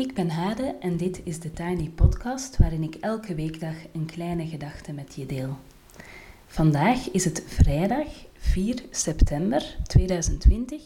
Ik 0.00 0.14
ben 0.14 0.30
Hade 0.30 0.76
en 0.80 0.96
dit 0.96 1.20
is 1.24 1.40
de 1.40 1.52
Tiny 1.52 1.90
Podcast 1.90 2.56
waarin 2.56 2.82
ik 2.82 2.94
elke 2.94 3.34
weekdag 3.34 3.74
een 3.92 4.06
kleine 4.06 4.46
gedachte 4.46 4.92
met 4.92 5.14
je 5.14 5.26
deel. 5.26 5.56
Vandaag 6.46 7.10
is 7.10 7.24
het 7.24 7.44
vrijdag 7.46 8.06
4 8.34 8.82
september 8.90 9.76
2020 9.82 10.82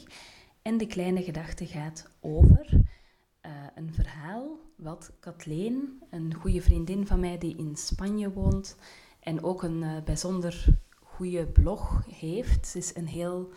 en 0.63 0.77
de 0.77 0.87
kleine 0.87 1.23
gedachte 1.23 1.67
gaat 1.67 2.09
over 2.21 2.67
uh, 2.73 3.53
een 3.75 3.95
verhaal 3.95 4.59
wat 4.77 5.13
Kathleen, 5.21 6.03
een 6.11 6.35
goede 6.35 6.63
vriendin 6.63 7.07
van 7.07 7.21
mij 7.21 7.39
die 7.39 7.57
in 7.57 7.77
Spanje 7.77 8.33
woont 8.33 8.77
en 9.21 9.43
ook 9.43 9.63
een 9.63 9.83
uh, 9.83 10.03
bijzonder 10.05 10.67
goede 11.03 11.47
blog 11.47 12.05
heeft. 12.11 12.67
Ze 12.67 12.79
is 12.79 12.95
een 12.95 13.09
heel 13.09 13.51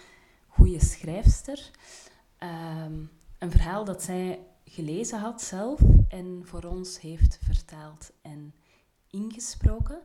goede 0.48 0.80
schrijfster. 0.80 1.72
Um, 2.40 3.10
een 3.38 3.52
verhaal 3.52 3.86
dat 3.86 4.04
zij 4.04 4.40
gelezen 4.70 5.20
had 5.20 5.42
zelf 5.42 5.80
en 6.10 6.42
voor 6.46 6.64
ons 6.64 7.00
heeft 7.00 7.38
vertaald 7.42 8.12
en 8.22 8.54
ingesproken. 9.10 10.02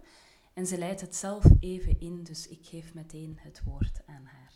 En 0.55 0.67
ze 0.67 0.79
leidt 0.79 1.01
het 1.01 1.17
zelf 1.17 1.45
even 1.61 2.01
in, 2.01 2.23
dus 2.23 2.49
ik 2.49 2.67
geef 2.67 2.95
meteen 2.95 3.39
het 3.41 3.63
woord 3.65 4.01
aan 4.07 4.25
haar. 4.25 4.53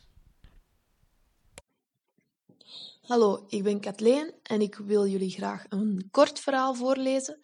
Hallo, 3.00 3.44
ik 3.48 3.62
ben 3.62 3.80
Kathleen 3.80 4.34
en 4.42 4.60
ik 4.60 4.74
wil 4.74 5.06
jullie 5.06 5.30
graag 5.30 5.64
een 5.68 6.08
kort 6.10 6.38
verhaal 6.38 6.74
voorlezen 6.74 7.38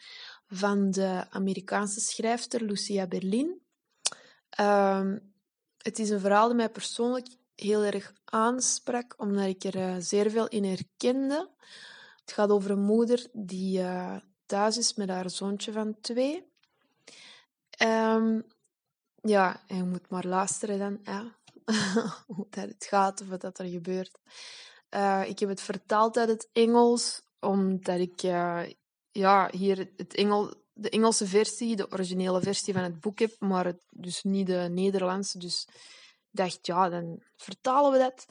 van 0.46 0.90
de 0.90 1.26
Amerikaanse 1.30 2.00
schrijfster 2.00 2.62
Lucia 2.62 3.06
Berlin. 3.06 3.60
Um, 4.60 5.32
het 5.78 5.98
is 5.98 6.10
een 6.10 6.20
verhaal 6.20 6.48
dat 6.48 6.56
mij 6.56 6.70
persoonlijk 6.70 7.26
heel 7.54 7.82
erg 7.82 8.12
aansprak, 8.24 9.14
omdat 9.16 9.46
ik 9.46 9.64
er 9.64 9.76
uh, 9.76 9.96
zeer 9.98 10.30
veel 10.30 10.48
in 10.48 10.64
herkende. 10.64 11.50
Het 12.24 12.32
gaat 12.32 12.50
over 12.50 12.70
een 12.70 12.84
moeder 12.84 13.26
die 13.32 13.78
uh, 13.78 14.16
thuis 14.46 14.78
is 14.78 14.94
met 14.94 15.08
haar 15.08 15.30
zoontje 15.30 15.72
van 15.72 16.00
twee. 16.00 16.50
Um, 17.82 18.46
ja, 19.22 19.62
je 19.66 19.82
moet 19.82 20.08
maar 20.08 20.26
luisteren 20.26 20.78
dan, 20.78 21.00
ja. 21.02 21.36
hoe 22.26 22.46
dat 22.50 22.68
het 22.68 22.84
gaat 22.84 23.20
of 23.20 23.28
wat 23.28 23.58
er 23.58 23.66
gebeurt. 23.66 24.18
Uh, 24.90 25.22
ik 25.26 25.38
heb 25.38 25.48
het 25.48 25.60
vertaald 25.60 26.16
uit 26.16 26.28
het 26.28 26.48
Engels, 26.52 27.22
omdat 27.40 27.98
ik 27.98 28.20
ja, 29.10 29.50
hier 29.50 29.90
het 29.96 30.14
Engel, 30.14 30.54
de 30.72 30.90
Engelse 30.90 31.26
versie, 31.26 31.76
de 31.76 31.90
originele 31.92 32.40
versie 32.40 32.74
van 32.74 32.82
het 32.82 33.00
boek 33.00 33.18
heb, 33.18 33.36
maar 33.38 33.64
het, 33.64 33.84
dus 33.90 34.22
niet 34.22 34.46
de 34.46 34.68
Nederlandse. 34.70 35.38
Dus 35.38 35.68
dacht, 36.30 36.66
ja, 36.66 36.88
dan 36.88 37.22
vertalen 37.36 37.92
we 37.92 37.98
dat. 37.98 38.26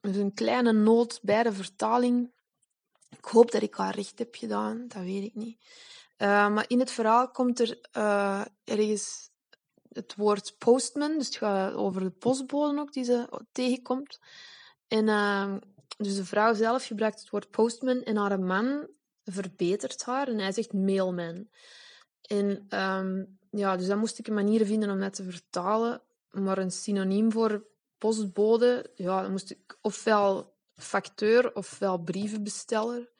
Dus 0.00 0.16
een 0.16 0.34
kleine 0.34 0.72
noot 0.72 1.18
bij 1.22 1.42
de 1.42 1.52
vertaling. 1.52 2.32
Ik 3.10 3.24
hoop 3.24 3.50
dat 3.50 3.62
ik 3.62 3.74
haar 3.74 3.94
recht 3.94 4.18
heb 4.18 4.34
gedaan, 4.34 4.88
dat 4.88 5.02
weet 5.02 5.24
ik 5.24 5.34
niet. 5.34 5.58
Uh, 6.18 6.48
maar 6.48 6.64
in 6.68 6.78
het 6.78 6.90
verhaal 6.90 7.30
komt 7.30 7.60
er 7.60 7.78
uh, 7.96 8.44
ergens 8.64 9.30
het 9.92 10.14
woord 10.14 10.54
postman, 10.58 11.18
dus 11.18 11.26
het 11.26 11.36
gaat 11.36 11.74
over 11.74 12.00
de 12.00 12.10
postbode 12.10 12.80
ook 12.80 12.92
die 12.92 13.04
ze 13.04 13.44
tegenkomt. 13.52 14.20
En 14.88 15.06
uh, 15.06 15.54
dus 15.96 16.16
de 16.16 16.24
vrouw 16.24 16.54
zelf 16.54 16.86
gebruikt 16.86 17.20
het 17.20 17.30
woord 17.30 17.50
postman 17.50 18.02
en 18.02 18.16
haar 18.16 18.40
man 18.40 18.88
verbetert 19.24 20.04
haar 20.04 20.28
en 20.28 20.38
hij 20.38 20.52
zegt 20.52 20.72
mailman. 20.72 21.48
En 22.22 22.66
um, 22.68 23.38
ja, 23.50 23.76
dus 23.76 23.86
dan 23.86 23.98
moest 23.98 24.18
ik 24.18 24.26
een 24.26 24.34
manier 24.34 24.66
vinden 24.66 24.90
om 24.90 25.00
dat 25.00 25.14
te 25.14 25.24
vertalen 25.24 26.02
maar 26.30 26.58
een 26.58 26.70
synoniem 26.70 27.32
voor 27.32 27.64
postbode, 27.98 28.90
ja, 28.94 29.22
dan 29.22 29.30
moest 29.30 29.50
ik 29.50 29.78
ofwel 29.80 30.54
facteur 30.80 31.54
ofwel 31.54 31.98
brievenbesteller 31.98 33.10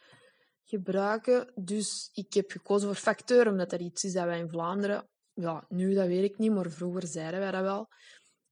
gebruiken. 0.65 1.53
Dus 1.55 2.11
ik 2.13 2.35
heb 2.35 2.51
gekozen 2.51 2.89
voor 2.89 2.97
facteur, 2.97 3.49
omdat 3.49 3.71
dat 3.71 3.81
iets 3.81 4.05
is 4.05 4.13
dat 4.13 4.25
wij 4.25 4.39
in 4.39 4.49
Vlaanderen, 4.49 5.09
ja, 5.35 5.65
nu 5.69 5.95
dat 5.95 6.07
weet 6.07 6.25
ik 6.25 6.39
niet, 6.39 6.53
maar 6.53 6.71
vroeger 6.71 7.07
zeiden 7.07 7.41
wij 7.41 7.51
dat 7.51 7.63
wel. 7.63 7.89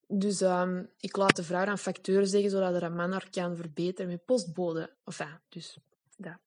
Dus 0.07 0.41
um, 0.41 0.91
ik 0.97 1.17
laat 1.17 1.37
de 1.37 1.43
vrouw 1.43 1.67
aan 1.67 1.79
facteur 1.79 2.27
zeggen, 2.27 2.51
zodat 2.51 2.75
er 2.75 2.83
een 2.83 2.95
man 2.95 3.13
haar 3.13 3.31
kan 3.31 3.57
verbeteren 3.57 4.11
met 4.11 4.25
postbode. 4.25 4.97
Enfin, 5.05 5.41
dus 5.49 5.79
dat. 6.17 6.39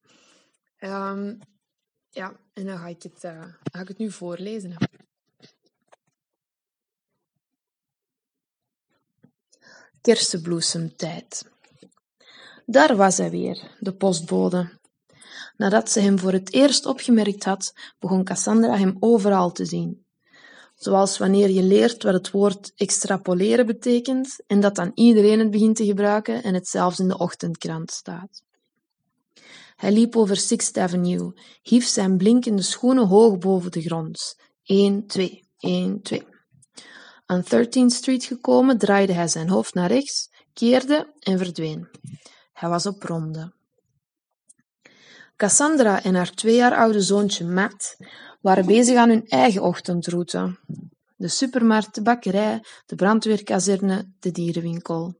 Um, 0.78 1.38
ja, 2.10 2.40
en 2.52 2.66
dan 2.66 2.78
ga 2.78 2.86
ik 2.86 3.02
het, 3.02 3.24
uh, 3.24 3.44
ga 3.72 3.80
ik 3.80 3.88
het 3.88 3.98
nu 3.98 4.10
voorlezen. 4.10 4.76
kersenbloesemtijd. 10.02 11.51
Daar 12.66 12.96
was 12.96 13.16
hij 13.16 13.30
weer, 13.30 13.76
de 13.78 13.94
postbode. 13.94 14.80
Nadat 15.56 15.90
ze 15.90 16.00
hem 16.00 16.18
voor 16.18 16.32
het 16.32 16.52
eerst 16.52 16.86
opgemerkt 16.86 17.44
had, 17.44 17.72
begon 17.98 18.24
Cassandra 18.24 18.76
hem 18.76 18.96
overal 19.00 19.52
te 19.52 19.64
zien. 19.64 20.04
Zoals 20.74 21.18
wanneer 21.18 21.50
je 21.50 21.62
leert 21.62 22.02
wat 22.02 22.12
het 22.12 22.30
woord 22.30 22.72
extrapoleren 22.76 23.66
betekent 23.66 24.40
en 24.46 24.60
dat 24.60 24.74
dan 24.74 24.90
iedereen 24.94 25.38
het 25.38 25.50
begint 25.50 25.76
te 25.76 25.84
gebruiken 25.84 26.42
en 26.42 26.54
het 26.54 26.68
zelfs 26.68 26.98
in 26.98 27.08
de 27.08 27.18
ochtendkrant 27.18 27.90
staat. 27.90 28.42
Hij 29.76 29.92
liep 29.92 30.16
over 30.16 30.36
Sixth 30.36 30.76
Avenue, 30.76 31.32
hief 31.62 31.86
zijn 31.86 32.16
blinkende 32.16 32.62
schoenen 32.62 33.06
hoog 33.06 33.38
boven 33.38 33.70
de 33.70 33.82
grond. 33.82 34.36
1, 34.64 35.06
2, 35.06 35.44
1, 35.58 36.02
2. 36.02 36.26
Aan 37.26 37.44
13th 37.44 37.86
Street 37.86 38.24
gekomen 38.24 38.78
draaide 38.78 39.12
hij 39.12 39.28
zijn 39.28 39.48
hoofd 39.48 39.74
naar 39.74 39.88
rechts, 39.88 40.30
keerde 40.52 41.12
en 41.18 41.38
verdween. 41.38 41.88
Hij 42.62 42.70
was 42.70 42.86
op 42.86 43.02
ronde. 43.02 43.52
Cassandra 45.36 46.02
en 46.02 46.14
haar 46.14 46.30
twee 46.30 46.56
jaar 46.56 46.74
oude 46.74 47.00
zoontje 47.00 47.44
Matt 47.44 47.96
waren 48.40 48.66
bezig 48.66 48.96
aan 48.96 49.08
hun 49.08 49.28
eigen 49.28 49.62
ochtendroute. 49.62 50.58
De 51.16 51.28
supermarkt, 51.28 51.94
de 51.94 52.02
bakkerij, 52.02 52.64
de 52.86 52.94
brandweerkazerne, 52.94 54.08
de 54.20 54.30
dierenwinkel. 54.30 55.14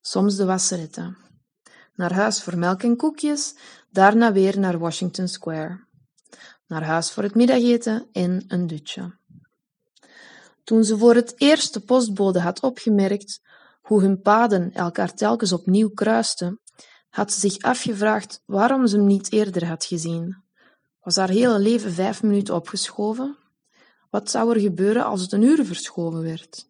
Soms 0.00 0.36
de 0.36 0.44
wasseretten. 0.44 1.16
Naar 1.94 2.12
huis 2.12 2.42
voor 2.42 2.58
melk 2.58 2.82
en 2.82 2.96
koekjes, 2.96 3.54
daarna 3.90 4.32
weer 4.32 4.58
naar 4.58 4.78
Washington 4.78 5.28
Square. 5.28 5.84
Naar 6.66 6.84
huis 6.84 7.10
voor 7.10 7.22
het 7.22 7.34
middageten 7.34 8.06
en 8.12 8.44
een 8.48 8.66
dutje. 8.66 9.16
Toen 10.64 10.84
ze 10.84 10.98
voor 10.98 11.14
het 11.14 11.34
eerst 11.36 11.74
de 11.74 11.80
postbode 11.80 12.40
had 12.40 12.60
opgemerkt 12.60 13.40
hoe 13.88 14.00
hun 14.02 14.20
paden 14.20 14.72
elkaar 14.72 15.14
telkens 15.14 15.52
opnieuw 15.52 15.90
kruisten, 15.90 16.60
had 17.08 17.32
ze 17.32 17.40
zich 17.40 17.58
afgevraagd 17.58 18.42
waarom 18.46 18.86
ze 18.86 18.96
hem 18.96 19.06
niet 19.06 19.32
eerder 19.32 19.66
had 19.66 19.84
gezien. 19.84 20.42
Was 21.00 21.16
haar 21.16 21.28
hele 21.28 21.58
leven 21.58 21.92
vijf 21.92 22.22
minuten 22.22 22.54
opgeschoven? 22.54 23.36
Wat 24.10 24.30
zou 24.30 24.54
er 24.54 24.60
gebeuren 24.60 25.04
als 25.04 25.20
het 25.20 25.32
een 25.32 25.42
uur 25.42 25.64
verschoven 25.64 26.22
werd? 26.22 26.68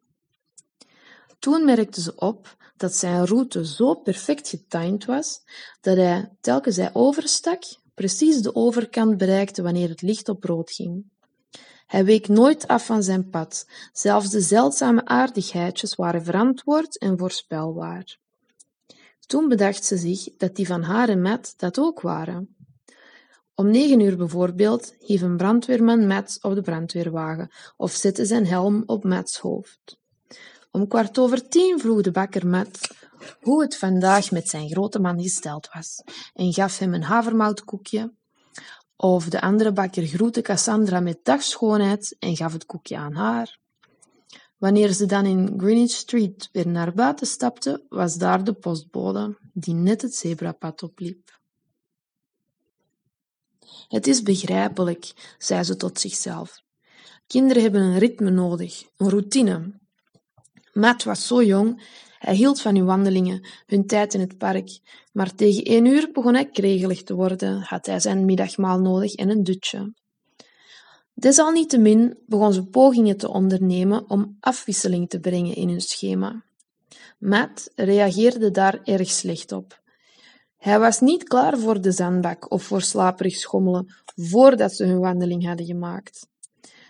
Toen 1.38 1.64
merkte 1.64 2.00
ze 2.00 2.14
op 2.16 2.56
dat 2.76 2.94
zijn 2.94 3.26
route 3.26 3.66
zo 3.66 3.94
perfect 3.94 4.48
getimed 4.48 5.04
was 5.04 5.40
dat 5.80 5.96
hij, 5.96 6.36
telkens 6.40 6.76
hij 6.76 6.90
overstak, 6.92 7.62
precies 7.94 8.42
de 8.42 8.54
overkant 8.54 9.16
bereikte 9.16 9.62
wanneer 9.62 9.88
het 9.88 10.02
licht 10.02 10.28
op 10.28 10.44
rood 10.44 10.70
ging. 10.70 11.10
Hij 11.88 12.04
week 12.04 12.28
nooit 12.28 12.66
af 12.66 12.86
van 12.86 13.02
zijn 13.02 13.28
pad, 13.28 13.66
zelfs 13.92 14.30
de 14.30 14.40
zeldzame 14.40 15.04
aardigheidjes 15.04 15.94
waren 15.94 16.24
verantwoord 16.24 16.98
en 16.98 17.18
voorspelbaar. 17.18 18.18
Toen 19.26 19.48
bedacht 19.48 19.84
ze 19.84 19.96
zich 19.96 20.36
dat 20.36 20.56
die 20.56 20.66
van 20.66 20.82
haar 20.82 21.08
en 21.08 21.22
Matt 21.22 21.54
dat 21.56 21.78
ook 21.78 22.00
waren. 22.00 22.56
Om 23.54 23.70
negen 23.70 24.00
uur 24.00 24.16
bijvoorbeeld 24.16 24.94
hief 24.98 25.22
een 25.22 25.36
brandweerman 25.36 26.06
Matt 26.06 26.38
op 26.42 26.54
de 26.54 26.60
brandweerwagen 26.60 27.50
of 27.76 27.92
zette 27.92 28.24
zijn 28.24 28.46
helm 28.46 28.82
op 28.86 29.04
Matts 29.04 29.38
hoofd. 29.38 29.98
Om 30.70 30.88
kwart 30.88 31.18
over 31.18 31.48
tien 31.48 31.78
vroeg 31.78 32.00
de 32.00 32.10
bakker 32.10 32.46
Matt 32.46 32.88
hoe 33.40 33.62
het 33.62 33.76
vandaag 33.76 34.30
met 34.30 34.48
zijn 34.48 34.68
grote 34.68 34.98
man 34.98 35.22
gesteld 35.22 35.68
was 35.72 36.02
en 36.34 36.52
gaf 36.52 36.78
hem 36.78 36.94
een 36.94 37.02
havermoutkoekje 37.02 38.12
of 39.00 39.28
de 39.28 39.40
andere 39.40 39.72
bakker 39.72 40.06
groette 40.06 40.42
Cassandra 40.42 41.00
met 41.00 41.18
dagschoonheid 41.22 42.16
en 42.18 42.36
gaf 42.36 42.52
het 42.52 42.66
koekje 42.66 42.96
aan 42.96 43.14
haar. 43.14 43.58
Wanneer 44.56 44.92
ze 44.92 45.06
dan 45.06 45.26
in 45.26 45.54
Greenwich 45.56 45.90
Street 45.90 46.48
weer 46.52 46.68
naar 46.68 46.94
buiten 46.94 47.26
stapte, 47.26 47.84
was 47.88 48.14
daar 48.14 48.44
de 48.44 48.52
postbode, 48.52 49.38
die 49.52 49.74
net 49.74 50.02
het 50.02 50.14
zebrapad 50.14 50.82
opliep. 50.82 51.38
Het 53.88 54.06
is 54.06 54.22
begrijpelijk, 54.22 55.34
zei 55.38 55.62
ze 55.62 55.76
tot 55.76 56.00
zichzelf. 56.00 56.62
Kinderen 57.26 57.62
hebben 57.62 57.80
een 57.80 57.98
ritme 57.98 58.30
nodig, 58.30 58.84
een 58.96 59.10
routine. 59.10 59.72
Matt 60.72 61.04
was 61.04 61.26
zo 61.26 61.42
jong 61.42 61.82
hij 62.18 62.34
hield 62.34 62.60
van 62.60 62.74
hun 62.74 62.84
wandelingen, 62.84 63.48
hun 63.66 63.86
tijd 63.86 64.14
in 64.14 64.20
het 64.20 64.38
park, 64.38 64.80
maar 65.12 65.34
tegen 65.34 65.64
één 65.64 65.86
uur 65.86 66.08
begon 66.12 66.34
hij 66.34 66.48
kregelig 66.48 67.02
te 67.02 67.14
worden, 67.14 67.60
had 67.60 67.86
hij 67.86 68.00
zijn 68.00 68.24
middagmaal 68.24 68.80
nodig 68.80 69.14
en 69.14 69.30
een 69.30 69.42
dutje. 69.42 69.92
Desalniettemin 71.14 72.18
begon 72.26 72.52
ze 72.52 72.64
pogingen 72.64 73.16
te 73.16 73.28
ondernemen 73.28 74.10
om 74.10 74.36
afwisseling 74.40 75.08
te 75.08 75.20
brengen 75.20 75.54
in 75.54 75.68
hun 75.68 75.80
schema. 75.80 76.44
Matt 77.18 77.70
reageerde 77.74 78.50
daar 78.50 78.80
erg 78.84 79.10
slecht 79.10 79.52
op. 79.52 79.80
Hij 80.56 80.78
was 80.78 81.00
niet 81.00 81.24
klaar 81.24 81.58
voor 81.58 81.80
de 81.80 81.92
zandbak 81.92 82.50
of 82.50 82.62
voor 82.62 82.82
slaperig 82.82 83.36
schommelen 83.36 83.94
voordat 84.16 84.72
ze 84.72 84.84
hun 84.84 84.98
wandeling 84.98 85.46
hadden 85.46 85.66
gemaakt. 85.66 86.28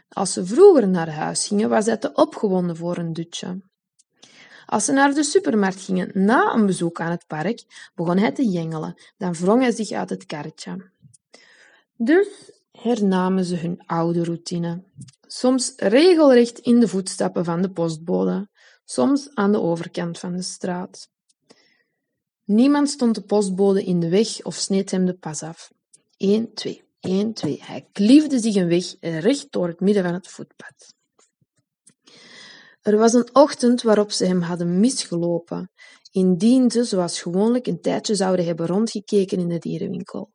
Als 0.09 0.33
ze 0.33 0.47
vroeger 0.47 0.89
naar 0.89 1.11
huis 1.11 1.47
gingen, 1.47 1.69
was 1.69 1.87
hij 1.87 1.97
te 1.97 2.13
opgewonden 2.13 2.77
voor 2.77 2.99
een 2.99 3.13
dutje. 3.13 3.61
Als 4.69 4.85
ze 4.85 4.93
naar 4.93 5.15
de 5.15 5.25
supermarkt 5.25 5.81
gingen 5.81 6.11
na 6.15 6.55
een 6.55 6.67
bezoek 6.67 7.01
aan 7.01 7.11
het 7.11 7.27
park, 7.27 7.91
begon 7.95 8.19
hij 8.19 8.33
te 8.33 8.49
jengelen. 8.49 8.95
Dan 9.17 9.33
wrong 9.33 9.63
hij 9.63 9.73
zich 9.73 9.91
uit 9.91 10.11
het 10.11 10.27
karretje. 10.27 10.91
Dus 11.97 12.29
hernamen 12.73 13.45
ze 13.45 13.57
hun 13.57 13.83
oude 13.87 14.25
routine. 14.25 14.83
Soms 15.27 15.73
regelrecht 15.77 16.59
in 16.59 16.81
de 16.81 16.89
voetstappen 16.89 17.45
van 17.45 17.63
de 17.63 17.71
postbode, 17.71 18.49
soms 18.85 19.35
aan 19.35 19.53
de 19.53 19.61
overkant 19.61 20.19
van 20.19 20.37
de 20.37 20.43
straat. 20.43 21.09
Niemand 22.45 22.91
stond 22.91 23.15
de 23.15 23.23
postbode 23.23 23.85
in 23.85 24.01
de 24.01 24.09
weg 24.09 24.43
of 24.43 24.55
sneed 24.55 24.91
hem 24.91 25.05
de 25.05 25.15
pas 25.15 25.43
af. 25.43 25.73
Eén, 26.17 26.55
twee, 26.55 26.85
één, 27.01 27.33
twee. 27.33 27.63
Hij 27.63 27.89
kliefde 27.93 28.39
zich 28.39 28.55
een 28.55 28.69
weg 28.69 28.95
recht 29.01 29.53
door 29.53 29.69
het 29.69 29.81
midden 29.81 30.05
van 30.05 30.15
het 30.15 30.29
voetpad. 30.29 30.97
Er 32.89 32.97
was 32.97 33.13
een 33.13 33.29
ochtend 33.33 33.83
waarop 33.83 34.11
ze 34.13 34.25
hem 34.25 34.41
hadden 34.41 34.81
misgelopen, 34.81 35.71
indien 36.11 36.71
ze, 36.71 36.85
zoals 36.85 37.21
gewoonlijk, 37.21 37.67
een 37.67 37.81
tijdje 37.81 38.15
zouden 38.15 38.45
hebben 38.45 38.67
rondgekeken 38.67 39.39
in 39.39 39.49
de 39.49 39.59
dierenwinkel. 39.59 40.33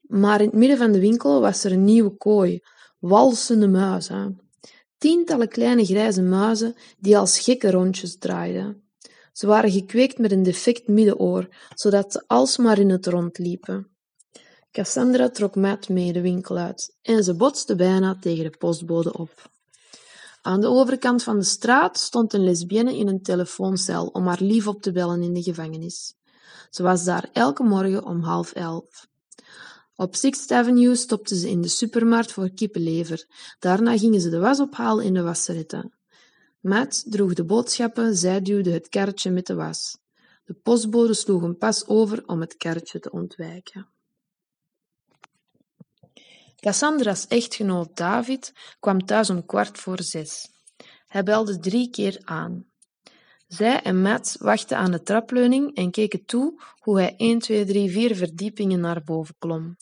Maar 0.00 0.40
in 0.40 0.46
het 0.46 0.56
midden 0.56 0.78
van 0.78 0.92
de 0.92 1.00
winkel 1.00 1.40
was 1.40 1.64
er 1.64 1.72
een 1.72 1.84
nieuwe 1.84 2.16
kooi, 2.16 2.60
walsende 2.98 3.68
muizen. 3.68 4.40
Tientallen 4.98 5.48
kleine 5.48 5.84
grijze 5.84 6.22
muizen 6.22 6.74
die 6.98 7.18
als 7.18 7.38
gekke 7.38 7.70
rondjes 7.70 8.18
draaiden. 8.18 8.90
Ze 9.32 9.46
waren 9.46 9.70
gekweekt 9.70 10.18
met 10.18 10.32
een 10.32 10.42
defect 10.42 10.88
middenoor, 10.88 11.48
zodat 11.74 12.12
ze 12.12 12.24
alsmaar 12.26 12.78
in 12.78 12.90
het 12.90 13.06
rond 13.06 13.38
liepen. 13.38 13.96
Cassandra 14.70 15.30
trok 15.30 15.54
Matt 15.56 15.88
mee 15.88 16.12
de 16.12 16.20
winkel 16.20 16.56
uit 16.56 16.96
en 17.02 17.24
ze 17.24 17.36
botste 17.36 17.74
bijna 17.74 18.16
tegen 18.20 18.44
de 18.44 18.56
postbode 18.58 19.12
op. 19.12 19.54
Aan 20.46 20.60
de 20.60 20.66
overkant 20.66 21.22
van 21.22 21.38
de 21.38 21.44
straat 21.44 21.98
stond 21.98 22.32
een 22.32 22.44
lesbienne 22.44 22.96
in 22.96 23.08
een 23.08 23.22
telefooncel 23.22 24.06
om 24.06 24.26
haar 24.26 24.40
lief 24.40 24.66
op 24.66 24.82
te 24.82 24.92
bellen 24.92 25.22
in 25.22 25.32
de 25.32 25.42
gevangenis. 25.42 26.14
Ze 26.70 26.82
was 26.82 27.04
daar 27.04 27.28
elke 27.32 27.62
morgen 27.62 28.04
om 28.04 28.22
half 28.22 28.52
elf. 28.52 29.06
Op 29.96 30.14
Sixth 30.14 30.50
Avenue 30.50 30.94
stopten 30.94 31.36
ze 31.36 31.50
in 31.50 31.60
de 31.60 31.68
supermarkt 31.68 32.32
voor 32.32 32.50
kippenlever. 32.50 33.26
Daarna 33.58 33.98
gingen 33.98 34.20
ze 34.20 34.28
de 34.28 34.38
was 34.38 34.60
ophalen 34.60 35.04
in 35.04 35.14
de 35.14 35.22
wasseretten. 35.22 35.94
Matt 36.60 37.04
droeg 37.10 37.34
de 37.34 37.44
boodschappen, 37.44 38.16
zij 38.16 38.40
duwde 38.40 38.70
het 38.70 38.88
karretje 38.88 39.30
met 39.30 39.46
de 39.46 39.54
was. 39.54 39.98
De 40.44 40.54
postbode 40.54 41.14
sloeg 41.14 41.42
een 41.42 41.58
pas 41.58 41.86
over 41.86 42.22
om 42.26 42.40
het 42.40 42.56
karretje 42.56 42.98
te 42.98 43.10
ontwijken. 43.10 43.88
Cassandra's 46.60 47.26
echtgenoot 47.26 47.96
David 47.96 48.52
kwam 48.80 49.04
thuis 49.04 49.30
om 49.30 49.46
kwart 49.46 49.78
voor 49.78 50.02
zes. 50.02 50.48
Hij 51.06 51.22
belde 51.22 51.58
drie 51.58 51.90
keer 51.90 52.20
aan. 52.24 52.64
Zij 53.46 53.82
en 53.82 54.02
Matt 54.02 54.36
wachten 54.38 54.76
aan 54.76 54.90
de 54.90 55.02
trapleuning 55.02 55.74
en 55.76 55.90
keken 55.90 56.24
toe 56.24 56.60
hoe 56.78 56.98
hij 56.98 57.14
1, 57.16 57.38
2, 57.38 57.64
3, 57.64 57.90
4 57.90 58.16
verdiepingen 58.16 58.80
naar 58.80 59.04
boven 59.04 59.34
klom. 59.38 59.76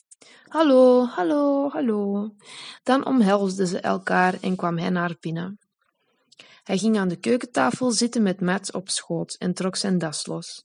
Hallo, 0.49 1.05
hallo, 1.05 1.69
hallo. 1.71 2.31
Dan 2.83 3.07
omhelsden 3.07 3.67
ze 3.67 3.81
elkaar 3.81 4.39
en 4.41 4.57
kwam 4.57 4.79
hij 4.79 4.91
naar 4.91 5.17
binnen. 5.21 5.59
Hij 6.63 6.79
ging 6.79 6.99
aan 6.99 7.09
de 7.09 7.17
keukentafel 7.17 7.91
zitten 7.91 8.23
met 8.23 8.41
Matt 8.41 8.73
op 8.73 8.89
schoot 8.91 9.35
en 9.39 9.55
trok 9.55 9.77
zijn 9.77 9.99
das 9.99 10.27
los. 10.27 10.65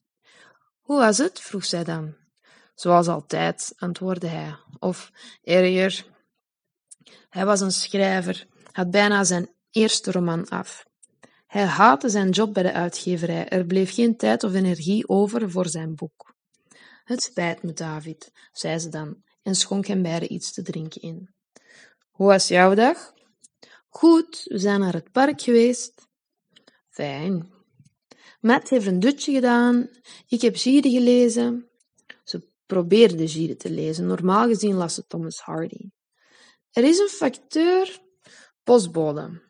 Hoe 0.81 0.97
was 0.97 1.17
het? 1.17 1.39
vroeg 1.39 1.65
zij 1.65 1.83
dan. 1.83 2.15
Zoals 2.79 3.07
altijd, 3.07 3.73
antwoordde 3.77 4.27
hij. 4.27 4.55
Of 4.79 5.11
erger. 5.43 6.05
Hij 7.29 7.45
was 7.45 7.61
een 7.61 7.71
schrijver, 7.71 8.47
had 8.71 8.91
bijna 8.91 9.23
zijn 9.23 9.49
eerste 9.71 10.11
roman 10.11 10.49
af. 10.49 10.85
Hij 11.47 11.65
haatte 11.65 12.09
zijn 12.09 12.29
job 12.29 12.53
bij 12.53 12.63
de 12.63 12.73
uitgeverij. 12.73 13.47
Er 13.47 13.65
bleef 13.65 13.93
geen 13.93 14.17
tijd 14.17 14.43
of 14.43 14.53
energie 14.53 15.09
over 15.09 15.51
voor 15.51 15.67
zijn 15.67 15.95
boek. 15.95 16.35
Het 17.03 17.21
spijt 17.21 17.63
me, 17.63 17.73
David, 17.73 18.31
zei 18.51 18.79
ze 18.79 18.89
dan 18.89 19.23
en 19.41 19.55
schonk 19.55 19.85
hem 19.85 20.01
beiden 20.01 20.33
iets 20.33 20.53
te 20.53 20.61
drinken 20.61 21.01
in. 21.01 21.29
Hoe 22.09 22.27
was 22.27 22.47
jouw 22.47 22.73
dag? 22.73 23.13
Goed, 23.87 24.43
we 24.43 24.59
zijn 24.59 24.79
naar 24.79 24.93
het 24.93 25.11
park 25.11 25.41
geweest. 25.41 26.07
Fijn. 26.89 27.51
Matt 28.41 28.69
heeft 28.69 28.87
een 28.87 28.99
dutje 28.99 29.33
gedaan. 29.33 29.89
Ik 30.27 30.41
heb 30.41 30.55
Gide 30.55 30.89
gelezen. 30.89 31.68
Probeerde 32.69 33.27
Gide 33.27 33.55
te 33.55 33.69
lezen. 33.69 34.05
Normaal 34.05 34.47
gezien 34.47 34.75
las 34.75 34.93
ze 34.93 35.03
Thomas 35.07 35.39
Hardy. 35.39 35.89
Er 36.71 36.83
is 36.83 36.99
een 36.99 37.07
facteur. 37.07 37.99
Postbode. 38.63 39.41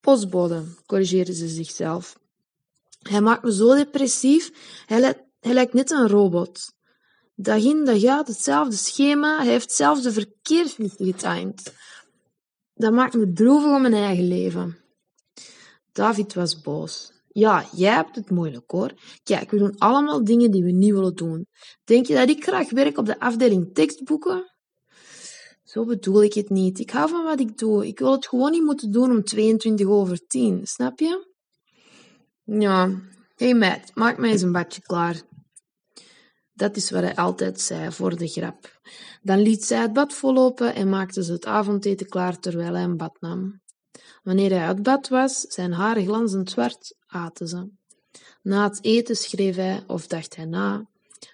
Postbode, 0.00 0.64
corrigeerde 0.86 1.34
ze 1.34 1.48
zichzelf. 1.48 2.18
Hij 3.02 3.20
maakt 3.20 3.42
me 3.42 3.52
zo 3.52 3.74
depressief. 3.74 4.50
Hij, 4.86 5.00
hij 5.40 5.52
lijkt 5.52 5.72
net 5.72 5.90
een 5.90 6.08
robot. 6.08 6.74
Dag 7.34 7.62
in, 7.64 7.84
dag 7.84 8.04
uit, 8.04 8.28
hetzelfde 8.28 8.76
schema. 8.76 9.36
Hij 9.36 9.52
heeft 9.52 9.72
zelfs 9.72 10.02
de 10.02 10.12
getimed. 10.98 11.74
Dat 12.74 12.92
maakt 12.92 13.14
me 13.14 13.32
droevig 13.32 13.70
om 13.70 13.82
mijn 13.82 13.94
eigen 13.94 14.28
leven. 14.28 14.78
David 15.92 16.34
was 16.34 16.60
boos. 16.60 17.12
Ja, 17.34 17.64
jij 17.72 17.94
hebt 17.94 18.16
het 18.16 18.30
moeilijk 18.30 18.70
hoor. 18.70 18.92
Kijk, 19.22 19.50
we 19.50 19.58
doen 19.58 19.78
allemaal 19.78 20.24
dingen 20.24 20.50
die 20.50 20.64
we 20.64 20.70
niet 20.70 20.92
willen 20.92 21.14
doen. 21.14 21.46
Denk 21.84 22.06
je 22.06 22.14
dat 22.14 22.28
ik 22.28 22.42
graag 22.42 22.70
werk 22.70 22.98
op 22.98 23.06
de 23.06 23.20
afdeling 23.20 23.74
tekstboeken? 23.74 24.52
Zo 25.64 25.84
bedoel 25.84 26.22
ik 26.22 26.34
het 26.34 26.50
niet. 26.50 26.78
Ik 26.78 26.90
hou 26.90 27.08
van 27.08 27.24
wat 27.24 27.40
ik 27.40 27.58
doe. 27.58 27.86
Ik 27.86 27.98
wil 27.98 28.12
het 28.12 28.26
gewoon 28.26 28.50
niet 28.50 28.62
moeten 28.62 28.90
doen 28.90 29.10
om 29.10 29.24
22 29.24 29.86
over 29.86 30.26
10, 30.26 30.66
snap 30.66 30.98
je? 30.98 31.30
Ja, 32.44 33.00
hey 33.34 33.54
Matt, 33.54 33.94
maak 33.94 34.18
mij 34.18 34.30
eens 34.30 34.42
een 34.42 34.52
badje 34.52 34.82
klaar. 34.82 35.22
Dat 36.52 36.76
is 36.76 36.90
wat 36.90 37.02
hij 37.02 37.16
altijd 37.16 37.60
zei, 37.60 37.92
voor 37.92 38.16
de 38.16 38.28
grap. 38.28 38.80
Dan 39.22 39.38
liet 39.38 39.64
zij 39.64 39.80
het 39.80 39.92
bad 39.92 40.12
vollopen 40.12 40.74
en 40.74 40.88
maakte 40.88 41.24
ze 41.24 41.32
het 41.32 41.46
avondeten 41.46 42.08
klaar 42.08 42.38
terwijl 42.38 42.74
hij 42.74 42.82
een 42.82 42.96
bad 42.96 43.16
nam. 43.20 43.61
Wanneer 44.22 44.50
hij 44.50 44.66
uit 44.66 44.82
bad 44.82 45.08
was, 45.08 45.40
zijn 45.40 45.72
haren 45.72 46.04
glanzend 46.04 46.50
zwart, 46.50 46.94
aten 47.06 47.48
ze. 47.48 47.68
Na 48.42 48.68
het 48.68 48.84
eten 48.84 49.16
schreef 49.16 49.56
hij 49.56 49.84
of 49.86 50.06
dacht 50.06 50.36
hij 50.36 50.44
na. 50.44 50.86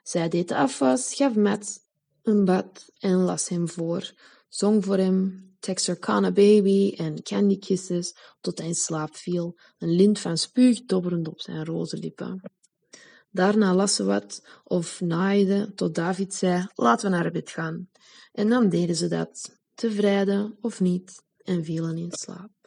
Zij 0.03 0.29
deed 0.29 0.49
de 0.49 0.57
afwas, 0.57 1.15
gaf 1.15 1.35
Matt 1.35 1.81
een 2.23 2.45
bad 2.45 2.91
en 2.99 3.17
las 3.17 3.49
hem 3.49 3.69
voor, 3.69 4.13
zong 4.49 4.85
voor 4.85 4.97
hem 4.97 5.49
Texarkana 5.61 6.31
Baby 6.31 6.95
en 6.97 7.23
Candy 7.23 7.59
Kisses 7.59 8.15
tot 8.41 8.59
hij 8.59 8.67
in 8.67 8.75
slaap 8.75 9.17
viel, 9.17 9.59
een 9.79 9.91
lint 9.91 10.19
van 10.19 10.39
spuug 10.39 10.85
dobberend 10.85 11.29
op 11.29 11.41
zijn 11.41 11.65
roze 11.65 11.97
lippen. 11.97 12.41
Daarna 13.31 13.75
las 13.75 13.95
ze 13.95 14.05
wat 14.05 14.43
of 14.65 15.01
naaide 15.01 15.73
tot 15.75 15.95
David 15.95 16.35
zei, 16.35 16.67
laten 16.75 17.11
we 17.11 17.17
naar 17.17 17.31
bed 17.31 17.51
gaan. 17.51 17.89
En 18.33 18.49
dan 18.49 18.69
deden 18.69 18.97
ze 18.97 19.09
dat, 19.09 19.59
tevreden 19.75 20.57
of 20.61 20.81
niet, 20.81 21.23
en 21.37 21.65
vielen 21.65 21.99
in 21.99 22.13
slaap. 22.13 22.58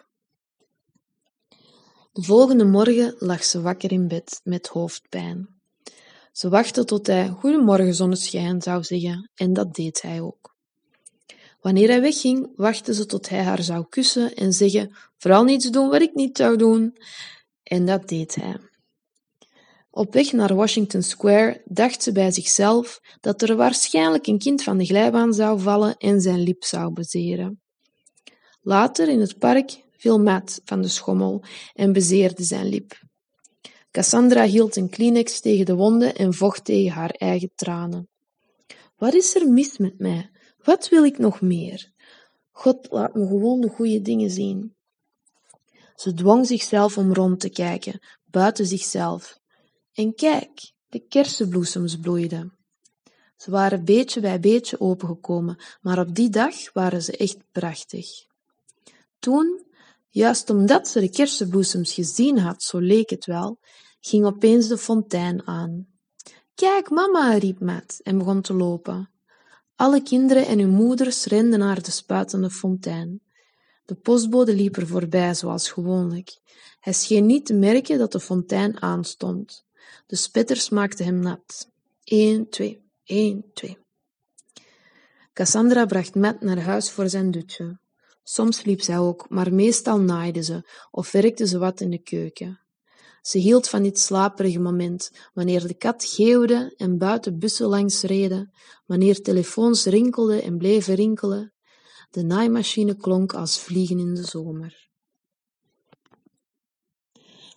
De 2.13 2.23
volgende 2.23 2.65
morgen 2.65 3.15
lag 3.19 3.43
ze 3.43 3.61
wakker 3.61 3.91
in 3.91 4.07
bed 4.07 4.39
met 4.43 4.67
hoofdpijn. 4.67 5.47
Ze 6.31 6.49
wachtte 6.49 6.83
tot 6.83 7.07
hij 7.07 7.27
goedemorgen 7.27 7.93
zonneschijn 7.93 8.61
zou 8.61 8.83
zeggen, 8.83 9.29
en 9.35 9.53
dat 9.53 9.73
deed 9.73 10.01
hij 10.01 10.21
ook. 10.21 10.55
Wanneer 11.61 11.87
hij 11.87 12.01
wegging, 12.01 12.51
wachtte 12.55 12.93
ze 12.93 13.05
tot 13.05 13.29
hij 13.29 13.43
haar 13.43 13.63
zou 13.63 13.85
kussen 13.89 14.33
en 14.33 14.53
zeggen, 14.53 14.95
vooral 15.17 15.43
niets 15.43 15.69
doen 15.69 15.89
wat 15.89 16.01
ik 16.01 16.13
niet 16.13 16.37
zou 16.37 16.57
doen. 16.57 16.97
En 17.63 17.85
dat 17.85 18.07
deed 18.07 18.35
hij. 18.35 18.57
Op 19.89 20.13
weg 20.13 20.31
naar 20.31 20.55
Washington 20.55 21.01
Square 21.01 21.61
dacht 21.65 22.03
ze 22.03 22.11
bij 22.11 22.31
zichzelf 22.31 22.99
dat 23.21 23.41
er 23.41 23.55
waarschijnlijk 23.55 24.27
een 24.27 24.39
kind 24.39 24.63
van 24.63 24.77
de 24.77 24.85
glijbaan 24.85 25.33
zou 25.33 25.59
vallen 25.59 25.97
en 25.97 26.21
zijn 26.21 26.39
lip 26.39 26.63
zou 26.63 26.93
bezeren. 26.93 27.61
Later 28.61 29.09
in 29.09 29.19
het 29.19 29.37
park 29.37 29.89
viel 30.01 30.19
Matt 30.19 30.61
van 30.65 30.81
de 30.81 30.87
schommel 30.87 31.43
en 31.73 31.93
bezeerde 31.93 32.43
zijn 32.43 32.67
lip. 32.67 33.01
Cassandra 33.91 34.43
hield 34.43 34.75
een 34.75 34.89
Kleenex 34.89 35.39
tegen 35.39 35.65
de 35.65 35.75
wonden 35.75 36.15
en 36.15 36.33
vocht 36.33 36.65
tegen 36.65 36.91
haar 36.91 37.09
eigen 37.09 37.51
tranen. 37.55 38.09
Wat 38.97 39.13
is 39.13 39.35
er 39.35 39.49
mis 39.49 39.77
met 39.77 39.99
mij? 39.99 40.29
Wat 40.63 40.89
wil 40.89 41.03
ik 41.03 41.17
nog 41.17 41.41
meer? 41.41 41.91
God 42.51 42.87
laat 42.91 43.15
me 43.15 43.27
gewoon 43.27 43.61
de 43.61 43.69
goede 43.69 44.01
dingen 44.01 44.29
zien. 44.29 44.75
Ze 45.95 46.13
dwong 46.13 46.47
zichzelf 46.47 46.97
om 46.97 47.13
rond 47.13 47.39
te 47.39 47.49
kijken, 47.49 47.99
buiten 48.25 48.65
zichzelf. 48.65 49.39
En 49.93 50.15
kijk, 50.15 50.71
de 50.87 50.99
kersenbloesems 50.99 51.99
bloeiden. 51.99 52.53
Ze 53.37 53.51
waren 53.51 53.85
beetje 53.85 54.21
bij 54.21 54.39
beetje 54.39 54.79
opengekomen, 54.79 55.63
maar 55.81 55.99
op 55.99 56.15
die 56.15 56.29
dag 56.29 56.73
waren 56.73 57.01
ze 57.01 57.17
echt 57.17 57.37
prachtig. 57.51 58.07
Toen, 59.19 59.69
juist 60.11 60.49
omdat 60.49 60.87
ze 60.87 60.99
de 60.99 61.09
kersenbloesems 61.09 61.93
gezien 61.93 62.37
had, 62.37 62.63
zo 62.63 62.77
leek 62.77 63.09
het 63.09 63.25
wel, 63.25 63.59
ging 63.99 64.25
opeens 64.25 64.67
de 64.67 64.77
fontein 64.77 65.47
aan. 65.47 65.87
Kijk, 66.55 66.89
mama, 66.89 67.37
riep 67.37 67.59
Matt 67.59 67.99
en 68.03 68.17
begon 68.17 68.41
te 68.41 68.53
lopen. 68.53 69.09
Alle 69.75 70.01
kinderen 70.03 70.45
en 70.45 70.59
hun 70.59 70.69
moeders 70.69 71.25
renden 71.25 71.59
naar 71.59 71.81
de 71.81 71.91
spuitende 71.91 72.49
fontein. 72.49 73.21
De 73.85 73.95
postbode 73.95 74.55
liep 74.55 74.75
er 74.75 74.87
voorbij, 74.87 75.33
zoals 75.33 75.69
gewoonlijk. 75.71 76.39
Hij 76.79 76.93
scheen 76.93 77.25
niet 77.25 77.45
te 77.45 77.53
merken 77.53 77.97
dat 77.97 78.11
de 78.11 78.19
fontein 78.19 78.81
aanstond. 78.81 79.65
De 80.07 80.15
spetters 80.15 80.69
maakten 80.69 81.05
hem 81.05 81.19
nat. 81.19 81.69
Eén, 82.03 82.49
twee, 82.49 82.81
één, 83.03 83.45
twee. 83.53 83.77
Cassandra 85.33 85.85
bracht 85.85 86.15
Matt 86.15 86.41
naar 86.41 86.59
huis 86.59 86.91
voor 86.91 87.09
zijn 87.09 87.31
dutje. 87.31 87.79
Soms 88.23 88.63
liep 88.63 88.81
zij 88.81 88.97
ook, 88.97 89.29
maar 89.29 89.53
meestal 89.53 89.99
naaide 89.99 90.43
ze 90.43 90.69
of 90.91 91.11
werkte 91.11 91.47
ze 91.47 91.57
wat 91.57 91.81
in 91.81 91.89
de 91.89 92.01
keuken. 92.01 92.59
Ze 93.21 93.37
hield 93.37 93.67
van 93.67 93.83
dit 93.83 93.99
slaperige 93.99 94.59
moment, 94.59 95.11
wanneer 95.33 95.67
de 95.67 95.73
kat 95.73 96.05
geeuwde 96.05 96.73
en 96.77 96.97
buiten 96.97 97.39
bussen 97.39 97.67
langs 97.67 98.01
reden, 98.01 98.51
wanneer 98.85 99.21
telefoons 99.21 99.85
rinkelden 99.85 100.43
en 100.43 100.57
bleven 100.57 100.95
rinkelen. 100.95 101.53
De 102.09 102.23
naaimachine 102.23 102.95
klonk 102.95 103.33
als 103.33 103.59
vliegen 103.59 103.99
in 103.99 104.13
de 104.13 104.23
zomer. 104.23 104.89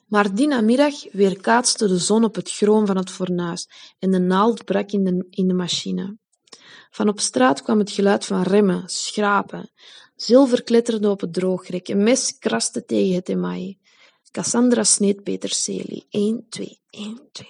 Maar 0.07 0.35
die 0.35 0.47
namiddag 0.47 1.13
weerkaatste 1.13 1.89
de 1.89 1.99
zon 1.99 2.25
op 2.25 2.35
het 2.35 2.51
groen 2.51 2.87
van 2.87 2.97
het 2.97 3.11
fornuis 3.11 3.69
en 3.99 4.11
de 4.11 4.19
naald 4.19 4.65
brak 4.65 4.91
in 4.91 5.05
de, 5.05 5.27
in 5.31 5.49
de 5.49 5.55
machine. 5.55 6.19
Van 6.91 7.09
op 7.09 7.21
straat 7.21 7.63
kwam 7.63 7.79
het 7.79 7.91
geluid 7.91 8.25
van 8.25 8.43
remmen, 8.43 8.83
schrapen. 8.87 9.71
Zilver 10.17 10.63
kletterde 10.63 11.11
op 11.11 11.21
het 11.21 11.33
droogrek, 11.33 11.89
een 11.89 12.03
mes 12.03 12.39
kraste 12.39 12.85
tegen 12.85 13.15
het 13.15 13.29
emaai. 13.29 13.79
Cassandra 14.31 14.85
sneed 14.85 15.23
peterselie. 15.23 16.07
1, 16.11 16.47
2, 16.49 16.79
1, 16.91 17.21
2. 17.33 17.49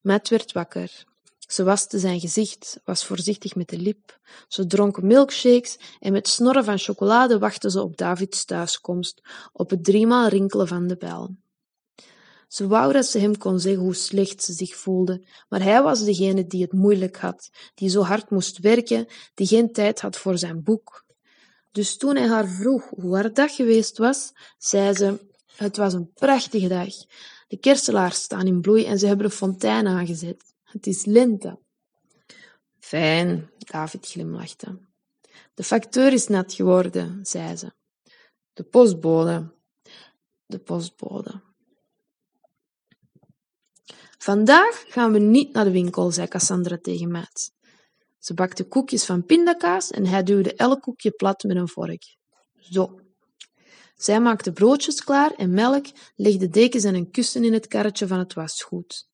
Matt 0.00 0.28
werd 0.28 0.52
wakker. 0.52 1.06
Ze 1.38 1.64
waste 1.64 1.98
zijn 1.98 2.20
gezicht, 2.20 2.80
was 2.84 3.04
voorzichtig 3.04 3.54
met 3.54 3.68
de 3.68 3.78
lip. 3.78 4.18
Ze 4.48 4.66
dronk 4.66 5.02
milkshakes 5.02 5.78
en 6.00 6.12
met 6.12 6.28
snorren 6.28 6.64
van 6.64 6.78
chocolade 6.78 7.38
wachtte 7.38 7.70
ze 7.70 7.82
op 7.82 7.96
Davids 7.96 8.44
thuiskomst, 8.44 9.22
op 9.52 9.70
het 9.70 9.84
driemaal 9.84 10.28
rinkelen 10.28 10.68
van 10.68 10.86
de 10.86 10.96
bel. 10.96 11.36
Ze 12.48 12.66
wou 12.66 12.92
dat 12.92 13.06
ze 13.06 13.18
hem 13.18 13.38
kon 13.38 13.60
zeggen 13.60 13.82
hoe 13.82 13.94
slecht 13.94 14.42
ze 14.42 14.52
zich 14.52 14.76
voelde, 14.76 15.26
maar 15.48 15.62
hij 15.62 15.82
was 15.82 16.04
degene 16.04 16.46
die 16.46 16.62
het 16.62 16.72
moeilijk 16.72 17.16
had, 17.16 17.50
die 17.74 17.88
zo 17.88 18.02
hard 18.02 18.30
moest 18.30 18.58
werken, 18.58 19.06
die 19.34 19.46
geen 19.46 19.72
tijd 19.72 20.00
had 20.00 20.16
voor 20.16 20.38
zijn 20.38 20.62
boek. 20.62 21.06
Dus 21.78 21.96
toen 21.96 22.16
hij 22.16 22.28
haar 22.28 22.48
vroeg 22.48 22.88
hoe 22.88 23.14
haar 23.14 23.32
dag 23.32 23.54
geweest 23.54 23.98
was, 23.98 24.32
zei 24.58 24.94
ze, 24.94 25.18
het 25.56 25.76
was 25.76 25.92
een 25.92 26.12
prachtige 26.12 26.68
dag. 26.68 26.94
De 27.48 27.56
kerselaars 27.56 28.22
staan 28.22 28.46
in 28.46 28.60
bloei 28.60 28.84
en 28.84 28.98
ze 28.98 29.06
hebben 29.06 29.26
een 29.26 29.32
fontein 29.32 29.86
aangezet. 29.86 30.54
Het 30.64 30.86
is 30.86 31.04
lente. 31.04 31.58
Fijn, 32.78 33.50
David 33.58 34.06
glimlachte. 34.06 34.78
De 35.54 35.62
facteur 35.62 36.12
is 36.12 36.26
nat 36.28 36.52
geworden, 36.52 37.26
zei 37.26 37.56
ze. 37.56 37.72
De 38.52 38.62
postbode. 38.62 39.54
De 40.46 40.58
postbode. 40.58 41.40
Vandaag 44.18 44.84
gaan 44.88 45.12
we 45.12 45.18
niet 45.18 45.52
naar 45.52 45.64
de 45.64 45.70
winkel, 45.70 46.10
zei 46.10 46.28
Cassandra 46.28 46.78
tegen 46.78 47.10
Matt. 47.10 47.52
Ze 48.18 48.34
bakte 48.34 48.64
koekjes 48.64 49.04
van 49.04 49.24
pindakaas 49.24 49.90
en 49.90 50.06
hij 50.06 50.22
duwde 50.22 50.54
elk 50.54 50.80
koekje 50.80 51.10
plat 51.10 51.42
met 51.42 51.56
een 51.56 51.68
vork. 51.68 52.16
Zo. 52.60 53.00
Zij 53.96 54.20
maakte 54.20 54.52
broodjes 54.52 55.04
klaar 55.04 55.32
en 55.36 55.50
melk, 55.50 55.86
legde 56.16 56.48
dekens 56.48 56.84
en 56.84 56.94
een 56.94 57.10
kussen 57.10 57.44
in 57.44 57.52
het 57.52 57.66
karretje 57.66 58.06
van 58.06 58.18
het 58.18 58.34
wasgoed. 58.34 59.08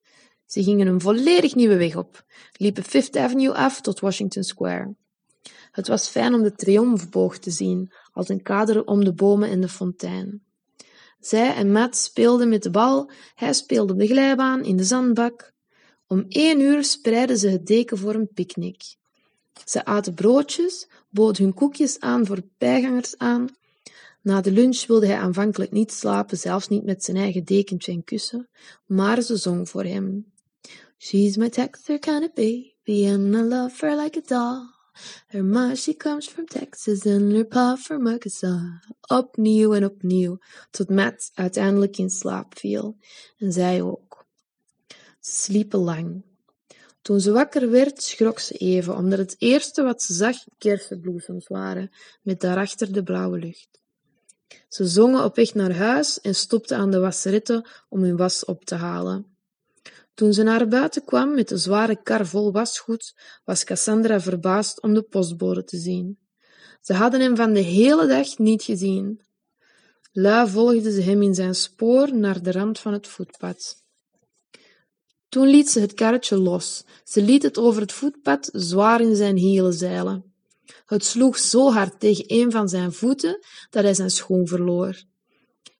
Ze 0.46 0.62
gingen 0.62 0.86
een 0.86 1.00
volledig 1.00 1.54
nieuwe 1.54 1.76
weg 1.76 1.96
op, 1.96 2.24
liepen 2.52 2.84
Fifth 2.84 3.16
Avenue 3.16 3.54
af 3.54 3.80
tot 3.80 4.00
Washington 4.00 4.42
Square. 4.42 4.94
Het 5.70 5.88
was 5.88 6.08
fijn 6.08 6.34
om 6.34 6.42
de 6.42 6.52
triomfboog 6.52 7.38
te 7.38 7.50
zien, 7.50 7.92
als 8.12 8.28
een 8.28 8.42
kader 8.42 8.84
om 8.84 9.04
de 9.04 9.14
bomen 9.14 9.48
en 9.48 9.60
de 9.60 9.68
fontein. 9.68 10.42
Zij 11.20 11.54
en 11.54 11.72
Matt 11.72 11.96
speelden 11.96 12.48
met 12.48 12.62
de 12.62 12.70
bal, 12.70 13.10
hij 13.34 13.52
speelde 13.52 13.92
op 13.92 13.98
de 13.98 14.06
glijbaan 14.06 14.64
in 14.64 14.76
de 14.76 14.84
zandbak. 14.84 15.53
Om 16.14 16.24
één 16.28 16.60
uur 16.60 16.84
spreidden 16.84 17.38
ze 17.38 17.48
het 17.48 17.66
deken 17.66 17.98
voor 17.98 18.14
een 18.14 18.28
picknick. 18.34 18.96
Ze 19.64 19.84
aten 19.84 20.14
broodjes, 20.14 20.88
boden 21.08 21.42
hun 21.42 21.54
koekjes 21.54 22.00
aan 22.00 22.26
voor 22.26 22.42
bijgangers 22.58 23.18
aan. 23.18 23.48
Na 24.22 24.40
de 24.40 24.50
lunch 24.50 24.86
wilde 24.86 25.06
hij 25.06 25.16
aanvankelijk 25.16 25.70
niet 25.70 25.92
slapen, 25.92 26.38
zelfs 26.38 26.68
niet 26.68 26.84
met 26.84 27.04
zijn 27.04 27.16
eigen 27.16 27.44
dekentje 27.44 27.92
en 27.92 28.04
kussen, 28.04 28.48
maar 28.86 29.22
ze 29.22 29.36
zong 29.36 29.68
voor 29.68 29.84
hem. 29.84 30.32
She's 30.98 31.36
my 31.36 31.48
Texas 31.48 31.98
kind 31.98 32.22
of 32.22 32.32
baby, 32.34 33.08
and 33.08 33.34
I 33.34 33.42
love 33.42 33.86
her 33.86 34.02
like 34.02 34.18
a 34.18 34.22
doll. 34.26 34.66
Her 35.26 35.44
ma, 35.44 35.74
she 35.74 35.96
comes 35.96 36.28
from 36.28 36.46
Texas, 36.46 37.06
and 37.06 37.32
her 37.32 37.46
pa 37.46 37.76
from 37.76 38.06
Arkansas. 38.06 38.60
Opnieuw 39.08 39.74
en 39.74 39.84
opnieuw, 39.84 40.38
tot 40.70 40.88
Matt 40.88 41.30
uiteindelijk 41.34 41.96
in 41.96 42.10
slaap 42.10 42.58
viel. 42.58 42.96
En 43.38 43.52
zij 43.52 43.82
ook. 43.82 44.23
Sliepen 45.26 45.80
lang. 45.80 46.22
Toen 47.02 47.20
ze 47.20 47.32
wakker 47.32 47.70
werd, 47.70 48.02
schrok 48.02 48.38
ze 48.38 48.54
even, 48.54 48.96
omdat 48.96 49.18
het 49.18 49.36
eerste 49.38 49.82
wat 49.82 50.02
ze 50.02 50.12
zag 50.12 50.36
kersenbloesems 50.58 51.48
waren, 51.48 51.90
met 52.22 52.40
daarachter 52.40 52.92
de 52.92 53.02
blauwe 53.02 53.38
lucht. 53.38 53.68
Ze 54.68 54.86
zongen 54.86 55.24
op 55.24 55.36
weg 55.36 55.54
naar 55.54 55.72
huis 55.72 56.20
en 56.20 56.34
stopten 56.34 56.76
aan 56.76 56.90
de 56.90 56.98
wasseretten 56.98 57.68
om 57.88 58.02
hun 58.02 58.16
was 58.16 58.44
op 58.44 58.64
te 58.64 58.74
halen. 58.74 59.36
Toen 60.14 60.32
ze 60.32 60.42
naar 60.42 60.68
buiten 60.68 61.04
kwam 61.04 61.34
met 61.34 61.48
de 61.48 61.56
zware 61.56 62.02
kar 62.02 62.26
vol 62.26 62.52
wasgoed, 62.52 63.14
was 63.44 63.64
Cassandra 63.64 64.20
verbaasd 64.20 64.82
om 64.82 64.94
de 64.94 65.02
postbode 65.02 65.64
te 65.64 65.78
zien. 65.78 66.18
Ze 66.80 66.92
hadden 66.92 67.20
hem 67.20 67.36
van 67.36 67.52
de 67.52 67.60
hele 67.60 68.06
dag 68.06 68.38
niet 68.38 68.62
gezien. 68.62 69.20
Lui 70.12 70.48
volgden 70.48 70.92
ze 70.92 71.00
hem 71.00 71.22
in 71.22 71.34
zijn 71.34 71.54
spoor 71.54 72.16
naar 72.16 72.42
de 72.42 72.52
rand 72.52 72.78
van 72.78 72.92
het 72.92 73.06
voetpad. 73.06 73.83
Toen 75.34 75.46
liet 75.46 75.70
ze 75.70 75.80
het 75.80 75.94
karretje 75.94 76.36
los. 76.36 76.84
Ze 77.04 77.22
liet 77.22 77.42
het 77.42 77.58
over 77.58 77.80
het 77.80 77.92
voetpad 77.92 78.48
zwaar 78.52 79.00
in 79.00 79.16
zijn 79.16 79.36
hielen 79.36 79.72
zeilen. 79.72 80.34
Het 80.86 81.04
sloeg 81.04 81.38
zo 81.38 81.72
hard 81.72 82.00
tegen 82.00 82.24
een 82.26 82.50
van 82.50 82.68
zijn 82.68 82.92
voeten 82.92 83.38
dat 83.70 83.82
hij 83.82 83.94
zijn 83.94 84.10
schoen 84.10 84.46
verloor. 84.46 85.02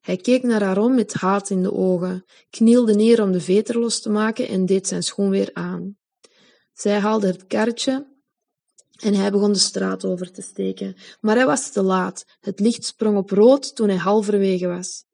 Hij 0.01 0.17
keek 0.17 0.43
naar 0.43 0.63
haar 0.63 0.79
om 0.79 0.95
met 0.95 1.13
haat 1.13 1.51
in 1.51 1.63
de 1.63 1.73
ogen, 1.73 2.25
knielde 2.51 2.95
neer 2.95 3.23
om 3.23 3.33
de 3.33 3.41
veter 3.41 3.79
los 3.79 4.01
te 4.01 4.11
maken 4.11 4.49
en 4.49 4.67
deed 4.67 4.87
zijn 4.87 5.03
schoen 5.03 5.31
weer 5.31 5.51
aan. 5.53 5.97
Zij 6.73 6.99
haalde 6.99 7.27
het 7.27 7.47
karretje 7.47 8.07
en 9.01 9.15
hij 9.15 9.31
begon 9.31 9.53
de 9.53 9.59
straat 9.59 10.05
over 10.05 10.33
te 10.33 10.43
steken. 10.43 10.97
Maar 11.21 11.37
hij 11.37 11.47
was 11.47 11.71
te 11.71 11.83
laat. 11.83 12.25
Het 12.41 12.61
licht 12.61 12.85
sprong 12.85 13.17
op 13.17 13.31
rood 13.31 13.77
toen 13.77 13.89
hij 13.89 13.99
halverwege 13.99 14.67
was. 14.67 15.05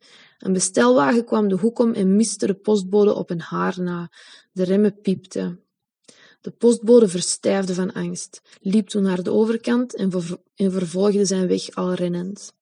Een 0.40 0.52
bestelwagen 0.52 1.24
kwam 1.24 1.48
de 1.48 1.54
hoek 1.54 1.78
om 1.78 1.92
en 1.92 2.16
miste 2.16 2.46
de 2.46 2.54
postbode 2.54 3.14
op 3.14 3.30
een 3.30 3.40
haar 3.40 3.80
na. 3.80 4.10
De 4.52 4.64
remmen 4.64 5.00
piepten. 5.00 5.64
De 6.40 6.50
postbode 6.50 7.08
verstijfde 7.08 7.74
van 7.74 7.92
angst, 7.92 8.40
liep 8.60 8.88
toen 8.88 9.02
naar 9.02 9.22
de 9.22 9.30
overkant 9.30 9.94
en, 9.94 10.10
vervolgde 10.70 11.24
zijn 11.24 11.48
weg 11.48 11.74
al 11.74 11.94
rennend. 11.94 12.52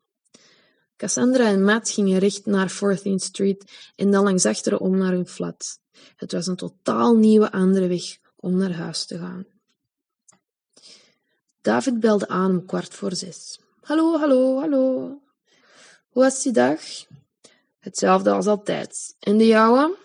Cassandra 0.97 1.47
en 1.47 1.65
Matt 1.65 1.91
gingen 1.91 2.19
recht 2.19 2.47
naar 2.47 2.73
14th 2.73 3.15
Street 3.15 3.93
en 3.97 4.11
dan 4.11 4.25
langs 4.25 4.47
achteren 4.47 4.81
om 4.81 4.97
naar 4.97 5.13
hun 5.13 5.27
flat. 5.27 5.81
Het 6.17 6.33
was 6.33 6.47
een 6.47 6.57
totaal 6.57 7.17
nieuwe 7.17 7.53
andere 7.53 7.89
weg 7.89 8.19
om 8.37 8.57
naar 8.57 8.73
huis 8.73 9.07
te 9.07 9.19
gaan. 9.19 9.47
David 11.61 12.01
belde 12.01 12.29
aan 12.29 12.51
om 12.51 12.67
kwart 12.67 12.95
voor 12.95 13.15
zes. 13.15 13.61
Hallo, 13.81 14.19
hallo, 14.19 14.59
hallo. 14.59 14.99
Hoe 16.09 16.23
was 16.23 16.43
die 16.43 16.53
dag? 16.53 16.81
Hetzelfde 17.89 18.31
als 18.31 18.47
altijd. 18.47 19.17
En 19.21 19.39
de 19.39 19.47
jouwe? 19.47 19.97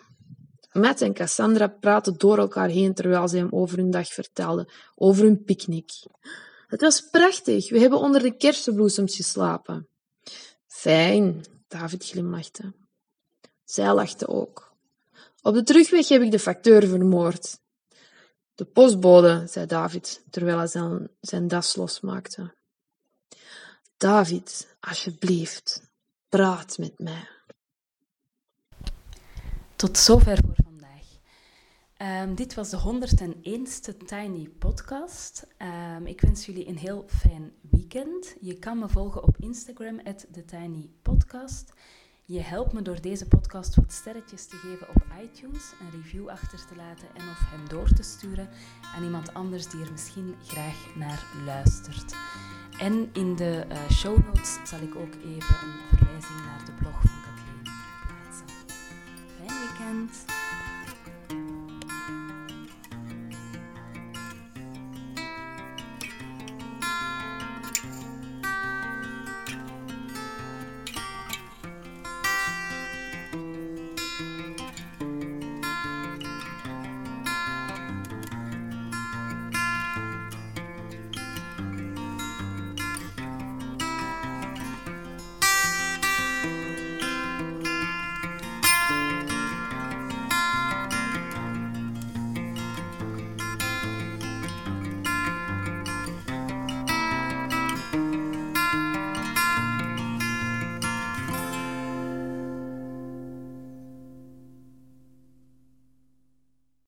Matt 0.72 1.02
en 1.02 1.13
Cassandra 1.13 1.68
praten 1.68 2.18
door 2.18 2.38
elkaar 2.38 2.70
heen 2.70 2.94
terwijl 2.94 3.28
ze 3.28 3.38
hem 3.38 3.48
over 3.52 3.78
hun 3.78 3.92
dag 3.92 4.08
vertelden, 4.08 4.70
over 4.96 5.24
hun 5.24 5.44
picknick. 5.44 5.92
Het 6.68 6.82
was 6.82 7.10
prachtig. 7.10 7.70
We 7.70 7.80
hebben 7.80 8.00
onder 8.00 8.22
de 8.22 8.38
kersenbloesems 8.38 9.16
geslapen. 9.16 9.88
Fijn, 10.68 11.46
David 11.68 12.06
glimlachte. 12.06 12.74
Zij 13.63 13.94
lachte 13.94 14.28
ook. 14.28 14.74
Op 15.42 15.54
de 15.54 15.63
terugweg 15.63 16.08
heb 16.08 16.22
ik 16.22 16.32
de 16.32 16.40
facteur 16.40 16.88
vermoord. 16.88 17.60
De 18.56 18.66
postbode, 18.66 19.44
zei 19.48 19.66
David, 19.66 20.24
terwijl 20.30 20.58
hij 20.58 20.68
zijn, 20.68 21.10
zijn 21.22 21.48
das 21.48 21.75
losmaakte. 21.75 22.56
David, 23.98 24.75
alsjeblieft, 24.80 25.82
praat 26.30 26.78
met 26.78 27.00
mij. 27.00 27.33
Tot 29.84 29.98
zover 29.98 30.38
voor 30.46 30.56
vandaag. 30.63 31.06
Um, 32.28 32.36
dit 32.36 32.54
was 32.54 32.70
de 32.70 32.80
101ste 32.80 34.06
Tiny 34.06 34.50
Podcast. 34.60 35.48
Um, 35.98 36.08
ik 36.08 36.22
wens 36.22 36.46
jullie 36.46 36.68
een 36.68 36.78
heel 36.78 37.06
fijn 37.08 37.52
weekend. 37.70 38.36
Je 38.40 38.60
kan 38.60 38.80
me 38.80 38.90
volgen 38.90 39.24
op 39.24 39.38
Instagram, 39.38 40.00
TheTinyPodcast. 40.32 41.74
Je 42.25 42.40
helpt 42.40 42.74
me 42.74 42.82
door 42.82 43.02
deze 43.02 43.28
podcast 43.28 43.75
wat 43.75 43.92
sterretjes 43.92 44.46
te 44.46 44.56
geven 44.56 44.90
op 44.90 45.04
iTunes, 45.24 45.72
een 45.80 46.02
review 46.02 46.30
achter 46.30 46.68
te 46.68 46.75
laten 46.75 47.08
en 47.13 47.30
of 47.30 47.40
hem 47.50 47.70
door 47.70 47.94
te 47.94 48.04
sturen 48.04 48.50
aan 48.96 49.04
iemand 49.04 49.34
anders 49.34 49.68
die 49.68 49.82
er 49.82 49.92
misschien 49.92 50.36
graag 50.46 50.96
naar 50.96 51.25
luistert. 51.46 52.16
En 52.80 53.10
in 53.13 53.36
de 53.36 53.66
uh, 53.70 53.90
show 53.90 54.25
notes 54.25 54.58
zal 54.63 54.80
ik 54.80 54.96
ook 54.96 55.13
even 55.13 55.56
een 55.56 55.98
verwijzing 55.98 56.46
naar 56.46 56.66
de 56.66 56.72
blog 56.72 57.12
van 59.80 60.33